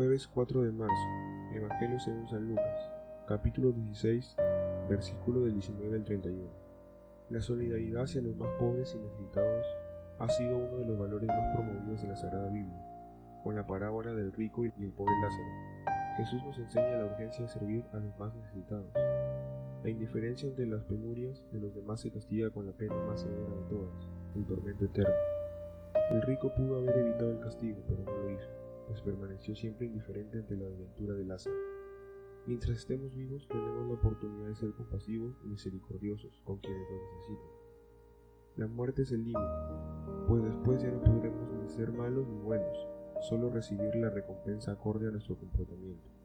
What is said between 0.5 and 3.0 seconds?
de marzo. Evangelio según San Lucas.